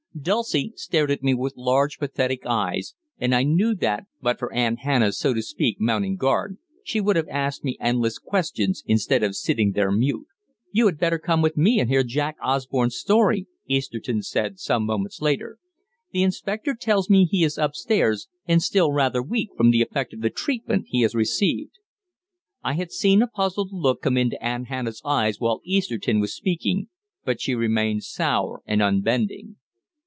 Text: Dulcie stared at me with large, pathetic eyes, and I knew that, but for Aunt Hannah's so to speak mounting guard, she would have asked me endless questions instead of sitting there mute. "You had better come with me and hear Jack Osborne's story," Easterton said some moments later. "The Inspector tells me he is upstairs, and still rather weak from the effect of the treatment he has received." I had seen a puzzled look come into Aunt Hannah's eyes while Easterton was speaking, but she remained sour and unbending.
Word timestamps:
Dulcie 0.21 0.73
stared 0.75 1.09
at 1.09 1.23
me 1.23 1.33
with 1.33 1.53
large, 1.55 1.97
pathetic 1.97 2.45
eyes, 2.45 2.95
and 3.17 3.33
I 3.33 3.41
knew 3.43 3.73
that, 3.75 4.03
but 4.21 4.37
for 4.37 4.51
Aunt 4.53 4.79
Hannah's 4.79 5.17
so 5.17 5.33
to 5.33 5.41
speak 5.41 5.77
mounting 5.79 6.15
guard, 6.17 6.57
she 6.83 6.99
would 7.01 7.15
have 7.15 7.29
asked 7.29 7.63
me 7.63 7.77
endless 7.79 8.19
questions 8.19 8.83
instead 8.85 9.23
of 9.23 9.35
sitting 9.37 9.71
there 9.71 9.89
mute. 9.89 10.27
"You 10.73 10.85
had 10.87 10.99
better 10.99 11.17
come 11.17 11.41
with 11.41 11.55
me 11.57 11.79
and 11.79 11.89
hear 11.89 12.03
Jack 12.03 12.35
Osborne's 12.43 12.97
story," 12.97 13.47
Easterton 13.67 14.21
said 14.21 14.59
some 14.59 14.85
moments 14.85 15.21
later. 15.21 15.57
"The 16.11 16.23
Inspector 16.23 16.75
tells 16.75 17.09
me 17.09 17.23
he 17.25 17.43
is 17.45 17.57
upstairs, 17.57 18.27
and 18.45 18.61
still 18.61 18.91
rather 18.91 19.23
weak 19.23 19.51
from 19.57 19.71
the 19.71 19.81
effect 19.81 20.13
of 20.13 20.19
the 20.21 20.29
treatment 20.29 20.85
he 20.89 21.01
has 21.01 21.15
received." 21.15 21.79
I 22.63 22.73
had 22.73 22.91
seen 22.91 23.21
a 23.23 23.27
puzzled 23.27 23.71
look 23.71 24.01
come 24.01 24.17
into 24.17 24.43
Aunt 24.43 24.67
Hannah's 24.67 25.01
eyes 25.05 25.39
while 25.39 25.61
Easterton 25.63 26.19
was 26.19 26.35
speaking, 26.35 26.89
but 27.25 27.39
she 27.41 27.55
remained 27.55 28.03
sour 28.03 28.61
and 28.67 28.81
unbending. 28.83 29.55